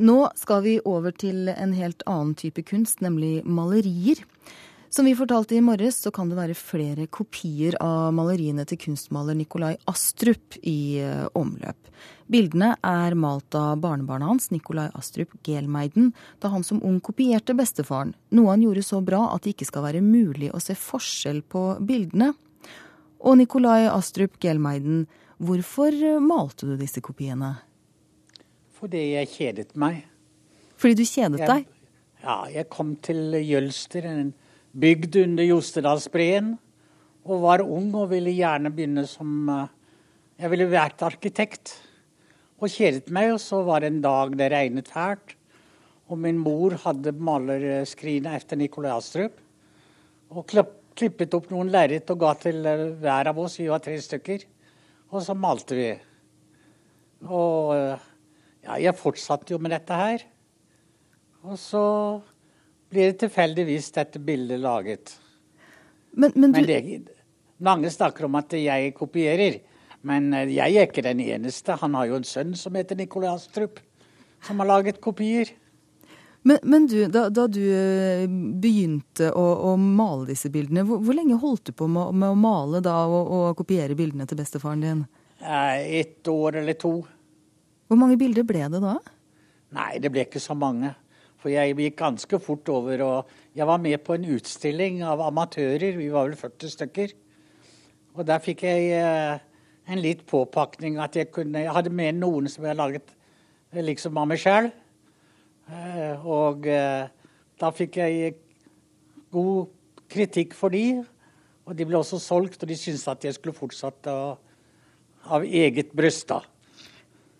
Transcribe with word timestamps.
Nå 0.00 0.30
skal 0.34 0.62
vi 0.64 0.78
over 0.88 1.12
til 1.12 1.50
en 1.52 1.72
helt 1.76 2.00
annen 2.08 2.32
type 2.38 2.62
kunst, 2.64 3.02
nemlig 3.04 3.42
malerier. 3.44 4.22
Som 4.90 5.04
vi 5.06 5.12
fortalte 5.14 5.54
i 5.54 5.60
morges, 5.60 6.00
så 6.02 6.10
kan 6.10 6.30
det 6.30 6.38
være 6.38 6.56
flere 6.56 7.04
kopier 7.12 7.76
av 7.84 8.08
maleriene 8.16 8.64
til 8.66 8.80
kunstmaler 8.80 9.36
Nikolai 9.38 9.74
Astrup 9.92 10.56
i 10.66 10.98
eh, 11.04 11.28
omløp. 11.36 11.92
Bildene 12.32 12.72
er 12.80 13.14
malt 13.14 13.54
av 13.54 13.76
barnebarnet 13.84 14.32
hans, 14.32 14.48
Nikolai 14.50 14.88
Astrup 14.98 15.36
Gelmeiden, 15.46 16.10
da 16.40 16.50
han 16.50 16.64
som 16.66 16.80
ung 16.82 16.98
kopierte 17.04 17.54
bestefaren, 17.54 18.16
noe 18.34 18.50
han 18.50 18.64
gjorde 18.64 18.88
så 18.88 18.98
bra 19.04 19.28
at 19.34 19.44
det 19.44 19.54
ikke 19.54 19.68
skal 19.68 19.86
være 19.86 20.02
mulig 20.02 20.48
å 20.50 20.64
se 20.64 20.74
forskjell 20.74 21.44
på 21.44 21.66
bildene. 21.84 22.32
Og 23.20 23.36
Nikolai 23.36 23.84
Astrup 23.92 24.40
Gelmeiden, 24.42 25.04
hvorfor 25.38 25.92
eh, 25.92 26.22
malte 26.24 26.72
du 26.72 26.78
disse 26.80 27.04
kopiene? 27.04 27.58
Fordi 28.80 29.02
jeg 29.12 29.28
kjedet 29.34 29.74
meg. 29.78 30.06
Fordi 30.80 30.96
du 30.96 31.04
kjedet 31.04 31.44
deg? 31.44 31.68
ja, 32.22 32.36
jeg 32.52 32.68
kom 32.72 32.94
til 33.04 33.36
Jølster, 33.44 34.06
en 34.08 34.32
bygd 34.72 35.18
under 35.24 35.46
Jostedalsbreen. 35.46 36.54
Og 37.28 37.42
var 37.42 37.60
ung 37.64 37.92
og 37.98 38.08
ville 38.14 38.32
gjerne 38.32 38.72
begynne 38.72 39.04
som 39.08 39.48
eh, 39.52 39.68
Jeg 40.40 40.50
ville 40.54 40.70
vært 40.72 41.02
arkitekt. 41.04 41.74
Og 42.60 42.72
kjedet 42.72 43.12
meg, 43.12 43.34
og 43.34 43.40
så 43.44 43.60
var 43.64 43.82
det 43.84 43.90
en 43.92 44.02
dag 44.04 44.32
det 44.36 44.48
regnet 44.52 44.88
fælt. 44.88 45.36
Og 46.10 46.18
min 46.18 46.40
mor 46.40 46.74
hadde 46.82 47.12
malerskrinet 47.12 48.40
etter 48.40 48.58
Nikolai 48.58 48.94
Astrup. 48.96 49.36
Og 50.32 50.48
klippet 50.48 51.36
opp 51.36 51.50
noen 51.52 51.70
lerret 51.72 52.08
og 52.10 52.24
ga 52.24 52.32
til 52.40 52.64
eh, 52.64 52.86
hver 53.02 53.32
av 53.32 53.44
oss. 53.44 53.60
Vi 53.60 53.68
var 53.68 53.84
tre 53.84 53.98
stykker. 54.00 54.48
Og 55.12 55.24
så 55.26 55.36
malte 55.36 55.76
vi. 55.76 55.90
Og 57.28 57.76
eh, 57.76 58.09
ja, 58.66 58.76
jeg 58.80 58.98
fortsatte 58.98 59.54
jo 59.54 59.60
med 59.62 59.74
dette 59.74 59.96
her. 59.96 60.26
Og 61.46 61.56
så 61.60 61.84
blir 62.90 63.12
det 63.12 63.20
tilfeldigvis 63.22 63.90
dette 63.96 64.20
bildet 64.22 64.60
laget. 64.60 65.14
Men, 66.10 66.32
men, 66.34 66.50
men 66.50 66.66
det, 66.66 66.80
mange 67.62 67.90
snakker 67.90 68.26
om 68.26 68.38
at 68.40 68.52
jeg 68.58 68.94
kopierer, 68.98 69.60
men 70.06 70.32
eh, 70.34 70.50
jeg 70.56 70.76
er 70.76 70.88
ikke 70.88 71.06
den 71.06 71.22
eneste. 71.22 71.78
Han 71.80 71.94
har 71.98 72.10
jo 72.10 72.18
en 72.18 72.26
sønn 72.26 72.54
som 72.58 72.76
heter 72.76 72.98
Nikolai 72.98 73.30
Astrup, 73.32 73.80
som 74.44 74.60
har 74.62 74.70
laget 74.72 75.00
kopier. 75.04 75.52
Men, 76.42 76.58
men 76.62 76.86
du, 76.88 77.04
da, 77.12 77.26
da, 77.28 77.44
du 77.52 77.60
eh, 77.60 78.24
begynte 78.26 79.28
å, 79.36 79.46
å, 79.70 79.76
male 79.76 80.30
disse 80.30 80.48
bildene, 80.52 80.86
hvor, 80.88 81.02
hvor 81.04 81.16
lenge 81.16 81.36
holdt 81.40 81.68
du 81.68 81.74
på 81.76 81.88
med, 81.90 82.16
med 82.16 82.32
å 82.32 82.38
male 82.38 82.80
da, 82.84 82.96
og, 83.06 83.28
og, 83.28 83.48
kopiere 83.60 83.96
bildene 83.96 84.26
til 84.28 84.40
bestefaren 84.40 84.84
din? 84.84 85.02
Et 85.40 86.28
år 86.32 86.60
eller 86.62 86.76
to. 86.80 86.94
Hvor 87.90 87.98
mange 87.98 88.14
bilder 88.14 88.44
ble 88.46 88.68
det 88.70 88.78
da? 88.84 88.92
Nei, 89.74 89.96
det 89.98 90.12
ble 90.14 90.22
ikke 90.22 90.38
så 90.38 90.54
mange. 90.54 90.92
For 91.42 91.50
jeg 91.50 91.74
gikk 91.74 91.96
ganske 91.98 92.38
fort 92.38 92.68
over, 92.70 93.00
og 93.02 93.32
jeg 93.58 93.66
var 93.66 93.80
med 93.82 93.96
på 94.06 94.14
en 94.14 94.28
utstilling 94.36 95.00
av 95.02 95.18
amatører. 95.24 95.96
Vi 95.98 96.06
var 96.12 96.28
vel 96.28 96.36
40 96.38 96.70
stykker. 96.70 97.14
Og 98.14 98.28
der 98.28 98.38
fikk 98.44 98.62
jeg 98.68 98.92
eh, 98.94 99.40
en 99.90 100.02
litt 100.04 100.22
påpakning 100.30 101.00
at 101.02 101.18
jeg 101.18 101.32
kunne 101.34 101.64
Jeg 101.64 101.74
hadde 101.74 101.90
med 101.90 102.20
noen 102.20 102.46
som 102.52 102.68
jeg 102.68 102.78
laget 102.78 103.10
eh, 103.72 103.82
liksom 103.82 104.22
av 104.22 104.30
meg 104.30 104.38
sjøl. 104.44 104.70
Eh, 105.66 106.22
og 106.22 106.70
da 106.70 107.72
fikk 107.74 107.98
jeg 108.04 108.36
god 109.34 109.74
kritikk 110.14 110.54
for 110.54 110.70
de. 110.70 111.02
Og 111.66 111.74
de 111.74 111.90
ble 111.90 111.98
også 111.98 112.22
solgt, 112.22 112.62
og 112.62 112.70
de 112.70 112.78
syntes 112.78 113.08
at 113.10 113.26
jeg 113.26 113.34
skulle 113.34 113.58
fortsette 113.58 114.14
av 114.14 115.42
eget 115.42 115.90
bryst. 115.90 116.28
da. 116.30 116.44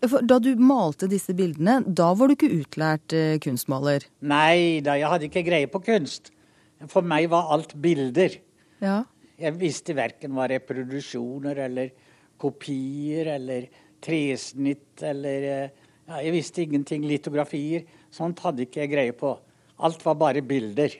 Da 0.01 0.39
du 0.41 0.55
malte 0.57 1.05
disse 1.09 1.33
bildene, 1.37 1.81
da 1.85 2.09
var 2.17 2.29
du 2.29 2.33
ikke 2.33 2.49
utlært 2.49 3.13
eh, 3.13 3.35
kunstmaler? 3.41 4.07
Nei 4.25 4.81
da, 4.81 4.95
jeg 4.97 5.11
hadde 5.11 5.27
ikke 5.27 5.43
greie 5.45 5.69
på 5.69 5.81
kunst. 5.85 6.31
For 6.89 7.05
meg 7.05 7.27
var 7.29 7.51
alt 7.53 7.75
bilder. 7.77 8.39
Ja. 8.81 9.03
Jeg 9.41 9.57
visste 9.61 9.93
verken 9.97 10.33
hva 10.33 10.47
reproduksjoner 10.49 11.61
eller 11.67 11.93
kopier 12.41 13.29
eller 13.35 13.69
tresnitt 14.01 15.03
eller 15.05 15.47
eh, 15.51 15.87
ja, 16.09 16.17
Jeg 16.25 16.33
visste 16.33 16.65
ingenting. 16.65 17.05
Litografier. 17.05 17.85
Sånt 18.11 18.41
hadde 18.43 18.65
ikke 18.65 18.81
jeg 18.81 18.93
greie 18.95 19.15
på. 19.15 19.35
Alt 19.85 20.01
var 20.05 20.17
bare 20.17 20.41
bilder. 20.41 20.97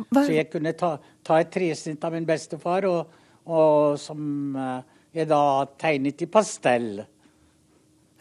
Hva? 0.00 0.24
Så 0.24 0.32
jeg 0.32 0.48
kunne 0.50 0.72
ta, 0.76 0.96
ta, 1.22 1.38
et 1.38 1.52
tresnitt 1.54 2.02
av 2.04 2.16
min 2.16 2.26
bestefar, 2.26 2.88
og, 2.88 3.12
og 3.46 4.00
som 4.00 4.56
uh, 4.58 4.80
jeg 5.14 5.28
da 5.30 5.42
tegnet 5.78 6.24
i 6.24 6.28
pastell. 6.30 7.04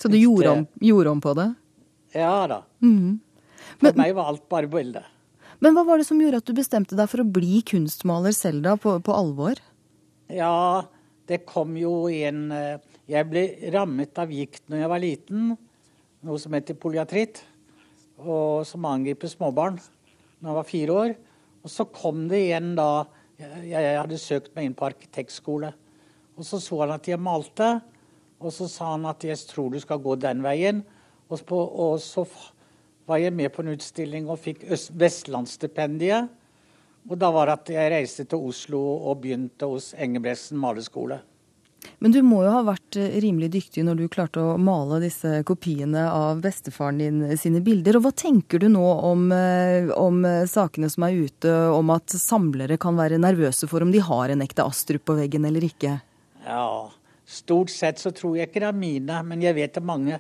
Så 0.03 0.11
du 0.11 0.17
gjorde 0.19 0.51
om, 0.51 0.63
gjorde 0.83 1.11
om, 1.15 1.21
på 1.23 1.31
det? 1.39 1.47
Ja 2.11 2.43
da. 2.51 2.59
Mm. 2.83 3.21
For 3.79 3.87
Men, 3.87 3.99
meg 4.01 4.15
var 4.17 4.33
alt 4.33 4.43
bare 4.51 4.67
bilde. 4.67 5.03
Men 5.63 5.77
hva 5.77 5.85
var 5.87 6.01
det 6.01 6.07
som 6.09 6.19
gjorde 6.19 6.41
at 6.41 6.49
du 6.49 6.51
bestemte 6.57 6.97
deg 6.99 7.07
for 7.07 7.23
å 7.23 7.31
bli 7.37 7.61
kunstmaler 7.63 8.35
selv, 8.35 8.65
da, 8.65 8.75
på, 8.75 8.97
på 8.99 9.15
alvor? 9.15 9.61
Ja, 10.27 10.83
det 11.31 11.45
kom 11.47 11.77
jo 11.79 12.09
en 12.11 12.49
eh, 12.51 12.81
Jeg 13.07 13.29
ble 13.31 13.45
rammet 13.71 14.19
av 14.19 14.31
gikt 14.31 14.65
når 14.67 14.83
jeg 14.83 14.91
var 14.91 15.03
liten, 15.03 15.53
noe 16.23 16.39
som 16.39 16.55
heter 16.55 16.75
polyatritt, 16.79 17.39
og 18.19 18.67
som 18.67 18.83
angriper 18.87 19.31
småbarn 19.31 19.79
når 20.43 20.49
jeg 20.49 20.57
var 20.59 20.67
fire 20.67 20.99
år. 21.05 21.15
Og 21.63 21.71
så 21.71 21.87
kom 21.87 22.27
det 22.27 22.43
igjen 22.49 22.73
da 22.75 23.05
Jeg 23.39 23.95
hadde 23.97 24.19
søkt 24.19 24.51
meg 24.55 24.67
inn 24.67 24.75
på 24.77 24.85
arkitektskole. 24.87 25.71
Og 26.35 26.47
så 26.47 26.59
så 26.61 26.83
han 26.83 26.93
at 26.95 27.07
jeg 27.07 27.19
malte. 27.19 27.77
Og 28.43 28.53
så 28.53 28.67
sa 28.71 28.93
han 28.93 29.07
at 29.09 29.23
jeg 29.25 29.39
tror 29.49 29.71
du 29.73 29.79
skal 29.81 30.01
gå 30.03 30.17
den 30.21 30.43
veien. 30.45 30.83
Og, 31.29 31.39
på, 31.47 31.57
og 31.57 31.97
så 32.03 32.25
var 33.09 33.19
jeg 33.19 33.33
med 33.35 33.51
på 33.53 33.63
en 33.63 33.73
utstilling 33.73 34.29
og 34.29 34.41
fikk 34.43 34.65
Vestlandsstipendiet. 34.99 36.31
Og 37.09 37.19
da 37.19 37.29
var 37.35 37.49
det 37.49 37.59
at 37.59 37.75
jeg 37.75 37.91
reiste 37.91 38.25
til 38.29 38.49
Oslo 38.51 38.81
og 39.09 39.23
begynte 39.23 39.67
hos 39.67 39.91
Engebretsen 39.99 40.59
maleskole. 40.59 41.19
Men 41.99 42.11
du 42.11 42.21
må 42.23 42.41
jo 42.45 42.51
ha 42.53 42.61
vært 42.63 42.97
eh, 42.99 43.17
rimelig 43.23 43.49
dyktig 43.57 43.83
når 43.83 43.99
du 43.99 44.05
klarte 44.11 44.39
å 44.39 44.55
male 44.61 45.01
disse 45.03 45.41
kopiene 45.47 46.05
av 46.11 46.39
bestefaren 46.43 47.01
din 47.01 47.37
sine 47.39 47.59
bilder. 47.63 47.97
Og 47.99 48.05
hva 48.05 48.13
tenker 48.15 48.63
du 48.63 48.69
nå 48.71 48.85
om, 49.09 49.25
eh, 49.35 49.91
om 49.95 50.23
eh, 50.27 50.45
sakene 50.49 50.87
som 50.91 51.07
er 51.07 51.19
ute, 51.27 51.53
om 51.75 51.91
at 51.95 52.15
samlere 52.15 52.79
kan 52.79 52.95
være 52.99 53.21
nervøse 53.21 53.67
for 53.71 53.83
om 53.83 53.91
de 53.91 54.03
har 54.03 54.31
en 54.31 54.43
ekte 54.45 54.63
Astrup 54.63 55.03
på 55.09 55.17
veggen 55.19 55.47
eller 55.49 55.67
ikke? 55.67 55.97
Ja, 56.47 56.67
Stort 57.33 57.71
sett 57.73 58.01
så 58.01 58.11
tror 58.13 58.37
jeg 58.37 58.51
ikke 58.51 58.61
det 58.61 58.69
er 58.69 58.77
mine, 58.77 59.19
men 59.25 59.41
jeg 59.41 59.57
vet 59.57 59.73
det 59.73 59.81
er 59.81 59.87
mange. 59.89 60.19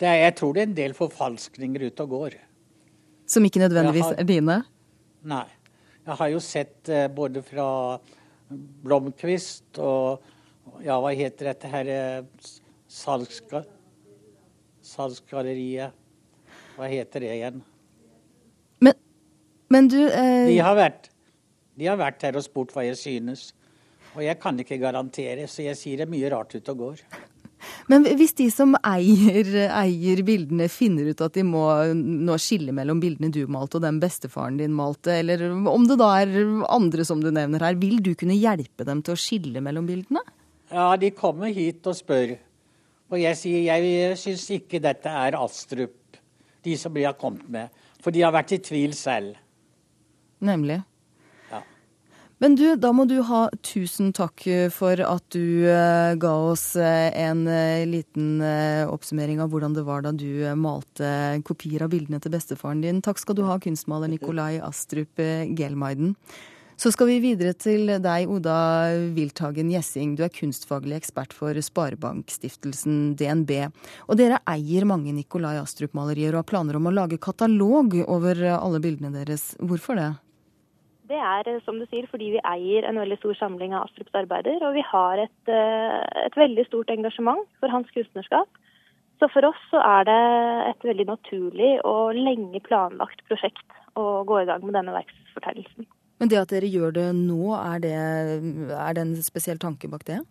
Det 0.00 0.08
er, 0.08 0.22
jeg 0.24 0.36
tror 0.40 0.56
det 0.56 0.62
er 0.62 0.68
en 0.70 0.78
del 0.78 0.94
forfalskninger 0.96 1.86
ute 1.86 2.06
og 2.06 2.14
går. 2.16 2.36
Som 3.30 3.46
ikke 3.46 3.62
nødvendigvis 3.62 4.08
har, 4.08 4.16
er 4.18 4.26
dine? 4.26 4.56
Nei. 5.30 5.46
Jeg 6.06 6.16
har 6.18 6.30
jo 6.32 6.40
sett 6.42 6.90
uh, 6.90 7.04
både 7.12 7.42
fra 7.46 7.66
Blomkvist 8.50 9.78
og 9.78 10.24
ja, 10.82 10.96
hva 10.96 11.12
heter 11.14 11.52
dette 11.52 11.70
her 11.70 11.90
uh, 11.92 12.48
salgska, 12.90 13.62
Salgsgalleriet. 14.90 15.94
Hva 16.74 16.88
heter 16.90 17.22
det 17.22 17.34
igjen? 17.36 17.62
Men, 18.82 18.96
men 19.70 19.90
du 19.92 20.00
uh... 20.00 20.48
de, 20.48 20.58
har 20.64 20.74
vært, 20.80 21.10
de 21.78 21.86
har 21.92 22.00
vært 22.00 22.24
her 22.26 22.40
og 22.40 22.46
spurt 22.48 22.74
hva 22.74 22.88
jeg 22.88 22.98
synes. 22.98 23.50
Og 24.16 24.24
jeg 24.24 24.38
kan 24.42 24.58
ikke 24.58 24.80
garantere, 24.82 25.46
så 25.46 25.64
jeg 25.64 25.78
sier 25.78 26.00
det 26.00 26.08
er 26.08 26.14
mye 26.14 26.30
rart 26.32 26.56
ute 26.56 26.74
og 26.74 26.82
går. 26.86 27.04
Men 27.90 28.06
hvis 28.16 28.32
de 28.38 28.46
som 28.52 28.72
eier, 28.86 29.48
eier, 29.68 30.22
bildene 30.26 30.68
finner 30.72 31.10
ut 31.10 31.22
at 31.24 31.36
de 31.36 31.44
må 31.44 31.64
nå 31.94 32.36
skille 32.40 32.72
mellom 32.76 33.02
bildene 33.02 33.32
du 33.34 33.42
malte 33.52 33.78
og 33.78 33.84
den 33.84 34.00
bestefaren 34.02 34.56
din 34.60 34.74
malte, 34.76 35.18
eller 35.20 35.44
om 35.52 35.86
det 35.88 35.98
da 36.00 36.10
er 36.22 36.36
andre 36.70 37.06
som 37.06 37.22
du 37.22 37.30
nevner 37.34 37.66
her, 37.66 37.78
vil 37.80 38.00
du 38.04 38.14
kunne 38.18 38.38
hjelpe 38.38 38.86
dem 38.88 39.02
til 39.04 39.16
å 39.16 39.20
skille 39.20 39.62
mellom 39.64 39.88
bildene? 39.90 40.24
Ja, 40.70 40.94
de 41.00 41.10
kommer 41.14 41.52
hit 41.52 41.86
og 41.90 41.98
spør. 41.98 42.36
Og 43.10 43.18
jeg 43.18 43.38
sier 43.38 43.64
jeg 43.66 44.18
syns 44.20 44.46
ikke 44.54 44.80
dette 44.82 45.10
er 45.10 45.36
Astrup, 45.38 46.18
de 46.62 46.76
som 46.78 46.94
de 46.94 47.04
har 47.08 47.18
kommet 47.18 47.48
med. 47.50 47.80
For 48.00 48.14
de 48.14 48.22
har 48.22 48.32
vært 48.32 48.54
i 48.54 48.60
tvil 48.62 48.94
selv. 48.96 49.34
Nemlig. 50.40 50.78
Men 52.40 52.54
du, 52.56 52.64
da 52.80 52.88
må 52.96 53.04
du 53.04 53.18
ha 53.28 53.40
tusen 53.60 54.14
takk 54.16 54.46
for 54.72 55.00
at 55.04 55.24
du 55.34 55.66
uh, 55.68 56.16
ga 56.16 56.30
oss 56.48 56.70
uh, 56.72 57.10
en 57.12 57.42
liten 57.90 58.40
oppsummering 58.88 59.42
av 59.44 59.52
hvordan 59.52 59.76
det 59.76 59.84
var 59.84 60.06
da 60.06 60.14
du 60.16 60.46
malte 60.56 61.10
kopier 61.44 61.84
av 61.84 61.92
bildene 61.92 62.20
til 62.24 62.32
bestefaren 62.32 62.80
din. 62.80 63.02
Takk 63.04 63.20
skal 63.20 63.36
du 63.36 63.44
ha, 63.44 63.58
kunstmaler 63.60 64.08
Nikolai 64.08 64.54
Astrup 64.64 65.20
Gelmeiden. 65.20 66.16
Så 66.80 66.88
skal 66.94 67.10
vi 67.10 67.18
videre 67.20 67.52
til 67.60 67.90
deg, 68.00 68.30
Oda 68.32 68.54
Wilthagen 69.12 69.68
Gjessing. 69.68 70.14
Du 70.16 70.22
er 70.24 70.32
kunstfaglig 70.32 70.96
ekspert 70.96 71.34
for 71.36 71.52
Sparebankstiftelsen 71.52 73.18
DNB. 73.20 73.52
Og 74.08 74.16
dere 74.16 74.40
eier 74.48 74.88
mange 74.88 75.12
Nikolai 75.12 75.58
Astrup-malerier 75.60 76.32
og 76.32 76.40
har 76.40 76.48
planer 76.54 76.80
om 76.80 76.88
å 76.88 76.94
lage 77.02 77.20
katalog 77.20 78.00
over 78.06 78.40
alle 78.54 78.80
bildene 78.80 79.12
deres. 79.12 79.50
Hvorfor 79.60 80.00
det? 80.00 80.08
Det 81.10 81.18
er 81.18 81.48
eh, 81.50 81.60
som 81.66 81.80
du 81.80 81.86
sier, 81.88 82.06
fordi 82.10 82.30
vi 82.36 82.42
eier 82.46 82.86
en 82.86 83.00
veldig 83.00 83.18
stor 83.18 83.34
samling 83.40 83.74
av 83.74 83.88
Astrups 83.88 84.14
arbeider. 84.22 84.62
Og 84.66 84.76
vi 84.78 84.84
har 84.86 85.24
et, 85.24 85.50
eh, 85.50 86.26
et 86.26 86.36
veldig 86.38 86.66
stort 86.68 86.92
engasjement 86.94 87.42
for 87.58 87.72
hans 87.72 87.90
kunstnerskap. 87.96 88.60
Så 89.20 89.28
for 89.32 89.44
oss 89.50 89.64
så 89.72 89.82
er 89.82 90.06
det 90.08 90.20
et 90.70 90.86
veldig 90.86 91.08
naturlig 91.10 91.72
og 91.84 92.16
lenge 92.16 92.62
planlagt 92.64 93.24
prosjekt 93.28 93.80
å 93.98 94.22
gå 94.24 94.38
i 94.40 94.46
gang 94.48 94.62
med 94.64 94.78
denne 94.78 94.94
verksfortegnelsen. 94.94 95.88
Men 96.20 96.30
det 96.30 96.38
at 96.40 96.52
dere 96.54 96.70
gjør 96.70 96.94
det 96.96 97.08
nå, 97.16 97.42
er 97.58 97.82
det, 97.82 97.96
er 98.78 98.96
det 98.96 99.02
en 99.02 99.14
spesiell 99.24 99.60
tanke 99.60 99.90
bak 99.92 100.06
det? 100.08 100.22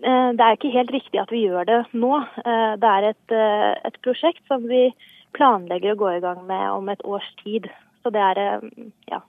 Eh, 0.00 0.30
det 0.32 0.42
er 0.42 0.56
ikke 0.56 0.74
helt 0.74 0.94
riktig 0.96 1.20
at 1.20 1.30
vi 1.34 1.44
gjør 1.44 1.68
det 1.68 1.80
nå. 1.92 2.14
Det 2.80 2.94
er 2.96 3.12
et, 3.12 3.38
et 3.84 4.04
prosjekt 4.06 4.42
som 4.48 4.64
vi 4.66 4.86
planlegger 5.36 5.92
å 5.92 6.00
gå 6.00 6.14
i 6.16 6.22
gang 6.24 6.46
med 6.48 6.70
om 6.72 6.88
et 6.88 7.04
års 7.04 7.34
tid. 7.44 7.68
Så 8.02 8.10
det 8.14 8.22
er 8.32 8.64
ja. 9.12 9.20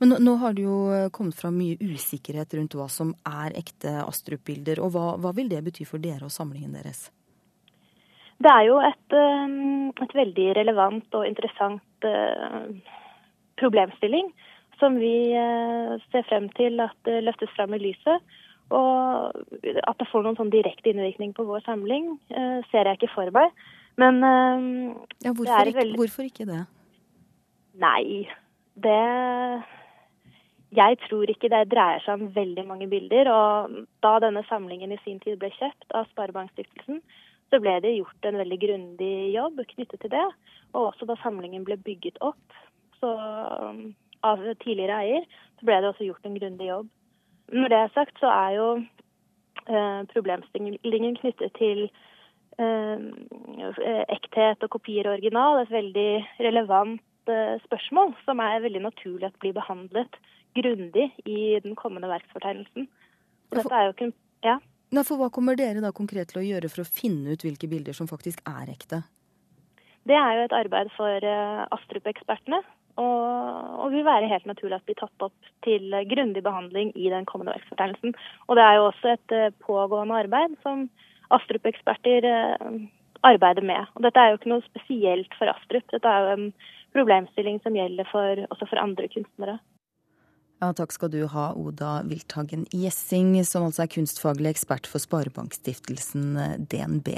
Men 0.00 0.12
nå, 0.12 0.18
nå 0.20 0.36
har 0.42 0.54
det 0.56 0.66
jo 0.66 0.76
kommet 1.14 1.38
fram 1.38 1.56
mye 1.58 1.78
usikkerhet 1.80 2.54
rundt 2.58 2.76
hva 2.76 2.88
som 2.92 3.14
er 3.28 3.56
ekte 3.58 3.94
Astrup-bilder. 4.04 4.82
Og 4.84 4.92
hva, 4.94 5.06
hva, 5.22 5.32
vil 5.36 5.50
det 5.52 5.62
bety 5.64 5.86
for 5.88 6.02
dere 6.02 6.28
og 6.28 6.34
samlingen 6.34 6.76
deres? 6.76 7.06
Det 8.42 8.50
er 8.50 8.66
jo 8.66 8.78
et, 8.82 9.16
et 10.02 10.14
veldig 10.18 10.48
relevant 10.58 11.18
og 11.18 11.26
interessant 11.28 12.08
problemstilling 13.60 14.32
som 14.80 14.96
vi 14.98 15.30
ser 16.10 16.24
frem 16.26 16.48
til 16.58 16.82
at 16.82 17.10
løftes 17.22 17.52
frem 17.54 17.76
i 17.78 17.82
lyset. 17.84 18.34
Og 18.74 19.36
at 19.86 20.00
det 20.00 20.08
får 20.10 20.24
noen 20.24 20.38
sånn 20.40 20.50
direkte 20.50 20.90
innvirkning 20.90 21.36
på 21.36 21.46
vår 21.46 21.62
samling, 21.68 22.16
ser 22.72 22.88
jeg 22.88 22.98
ikke 22.98 23.12
for 23.14 23.30
meg. 23.36 23.54
Men 24.00 24.18
ja, 24.24 25.30
hvorfor, 25.30 25.68
ikke, 25.70 25.78
veldig... 25.78 25.98
hvorfor 26.00 26.26
ikke 26.26 26.48
det? 26.48 26.62
Nei, 27.82 28.26
det 28.74 29.62
Jeg 30.72 30.96
tror 31.04 31.28
ikke 31.28 31.50
det 31.52 31.66
dreier 31.68 32.00
seg 32.00 32.16
om 32.16 32.30
veldig 32.32 32.64
mange 32.64 32.88
bilder. 32.88 33.28
Og 33.28 33.74
da 34.04 34.12
denne 34.24 34.44
samlingen 34.48 34.92
i 34.92 35.00
sin 35.04 35.20
tid 35.20 35.36
ble 35.40 35.50
kjøpt 35.58 35.92
av 35.92 36.08
Sparebankstiftelsen, 36.14 37.02
så 37.52 37.60
ble 37.60 37.74
det 37.84 37.98
gjort 37.98 38.24
en 38.24 38.38
veldig 38.40 38.58
grundig 38.62 39.16
jobb 39.34 39.60
knyttet 39.74 40.00
til 40.00 40.14
det. 40.14 40.24
Og 40.72 40.86
også 40.86 41.08
da 41.10 41.18
samlingen 41.20 41.66
ble 41.68 41.76
bygget 41.76 42.16
opp 42.24 42.56
så, 43.02 43.12
av 44.24 44.46
tidligere 44.64 45.02
eier, 45.04 45.28
så 45.60 45.68
ble 45.68 45.80
det 45.82 45.92
også 45.92 46.08
gjort 46.08 46.26
en 46.26 46.40
grundig 46.40 46.70
jobb. 46.70 46.88
Når 47.52 47.68
det 47.68 47.78
er 47.78 47.92
sagt, 47.92 48.16
så 48.22 48.32
er 48.32 48.56
jo 48.56 48.68
eh, 48.80 50.00
problemstillingen 50.14 51.18
knyttet 51.20 51.52
til 51.58 51.84
eh, 52.56 53.08
ekthet 54.16 54.64
og 54.64 54.72
kopier 54.78 55.10
og 55.10 55.18
original 55.18 55.60
et 55.60 55.74
veldig 55.74 56.10
relevant 56.48 57.02
eh, 57.30 57.60
spørsmål, 57.66 58.14
som 58.26 58.40
er 58.42 58.62
veldig 58.64 58.82
naturlig 58.84 59.28
at 59.28 59.38
blir 59.42 59.54
behandlet 59.56 60.18
grundig 60.56 61.08
i 61.24 61.58
den 61.64 61.76
kommende 61.78 62.10
verksfortegnelsen. 62.10 62.88
Er 63.52 63.92
ikke 63.92 64.12
ja. 64.44 64.58
Nei, 64.92 65.04
for 65.08 65.20
Hva 65.20 65.30
kommer 65.32 65.56
dere 65.56 65.80
da 65.80 65.92
konkret 65.96 66.32
til 66.32 66.42
å 66.42 66.44
gjøre 66.44 66.68
for 66.72 66.84
å 66.84 66.88
finne 66.88 67.32
ut 67.32 67.44
hvilke 67.44 67.68
bilder 67.70 67.96
som 67.96 68.08
faktisk 68.10 68.42
er 68.48 68.72
ekte? 68.72 69.02
Det 70.08 70.16
er 70.18 70.36
jo 70.36 70.46
et 70.48 70.56
arbeid 70.56 70.90
for 70.96 71.24
uh, 71.24 71.62
Astrup-ekspertene, 71.76 72.58
og, 73.00 73.20
og, 73.78 73.86
vil 73.94 74.04
være 74.04 74.28
helt 74.28 74.48
naturlig 74.50 74.76
at 74.76 74.88
blir 74.88 74.98
tatt 74.98 75.24
opp 75.24 75.52
til 75.64 75.94
grundig 76.10 76.42
behandling 76.44 76.90
i 76.98 77.06
den 77.12 77.24
kommende 77.28 77.54
verksfortegnelsen. 77.54 78.16
Og 78.50 78.58
det 78.58 78.66
er 78.66 78.80
jo 78.80 78.88
også 78.90 79.14
et 79.14 79.36
uh, 79.38 79.54
pågående 79.64 80.18
arbeid 80.24 80.58
som 80.66 80.88
Astrup-eksperter 81.32 82.26
arbeider 83.26 83.64
med. 83.64 83.88
Og 83.96 84.04
dette 84.04 84.20
er 84.20 84.32
jo 84.32 84.40
ikke 84.40 84.52
noe 84.52 84.64
spesielt 84.66 85.34
for 85.38 85.50
Astrup. 85.52 85.86
Dette 85.94 86.08
er 86.10 86.26
jo 86.26 86.34
en 86.36 86.46
problemstilling 86.96 87.60
som 87.64 87.76
gjelder 87.76 88.08
for, 88.10 88.46
også 88.52 88.68
for 88.70 88.80
andre 88.82 89.08
kunstnere. 89.12 89.58
Ja, 90.62 90.70
takk 90.78 90.94
skal 90.94 91.10
du 91.10 91.24
ha, 91.26 91.48
Oda 91.58 92.02
Wilthagen 92.06 92.68
Gjessing, 92.70 93.34
som 93.48 93.66
altså 93.66 93.82
er 93.82 93.94
kunstfaglig 93.96 94.52
ekspert 94.52 94.86
for 94.86 95.02
Sparebankstiftelsen 95.02 96.36
DNB. 96.70 97.16